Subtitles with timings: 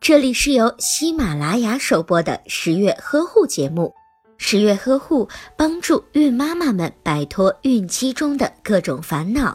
[0.00, 3.92] 这里是由喜马拉雅首播的十月呵护节目。
[4.36, 9.54] 十月呵护帮助孕妈妈们摆脱孕期中的各种烦恼。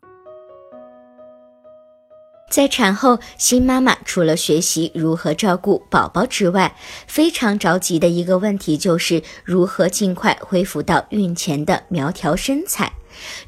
[2.50, 6.76] 在产后，新妈妈除了学习如何照顾宝宝之外，
[7.06, 12.92] 非常着急的一个问题就是如何尽快恢复到孕前的苗条身材。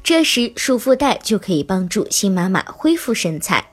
[0.02, 3.66] 这时，束腹带就可以帮助新妈妈恢复身材。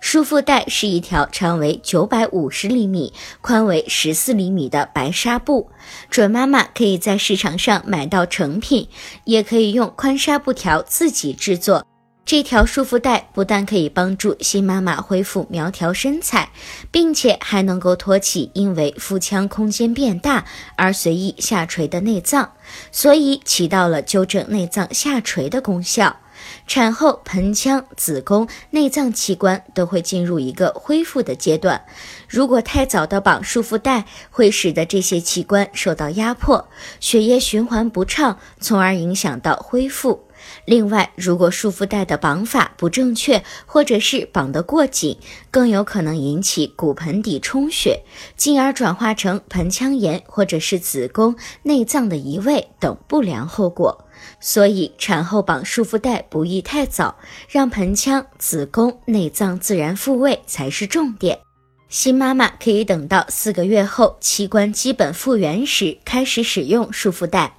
[0.00, 5.70] 束腹带是一条长为九百五十厘米、宽为十四厘米的白纱布，
[6.08, 8.88] 准妈妈可以在市场上买到成品，
[9.24, 11.86] 也可以用宽纱布条自己制作。
[12.26, 16.50] 这条束缚带不但可以帮助新妈妈恢复苗条身材，
[16.90, 20.44] 并且还能够托起因为腹腔空间变大
[20.74, 22.50] 而随意下垂的内脏，
[22.90, 26.16] 所以起到了纠正内脏下垂的功效。
[26.66, 31.80] 产后，盆腔、子宫、内脏器官都会进入一个恢复的阶段。
[32.28, 36.68] 如果太早的绑束缚带，会使得这些器官受到压迫，
[36.98, 40.25] 血液循环不畅，从而影响到恢复。
[40.64, 45.16] 另外，如果束缚带的绑法不正确，或者是绑得过紧，
[45.50, 48.02] 更有可能引起骨盆底充血，
[48.36, 54.04] 进而转化成盆腔炎或者是子宫内脏的移位等不良后果。
[54.40, 57.16] 所以，产后绑束缚带不宜太早，
[57.48, 61.38] 让盆腔、子宫、内脏自然复位才是重点。
[61.88, 67.58] 新妈妈可以等到四个月后，器官基本复原时开始使用束缚带。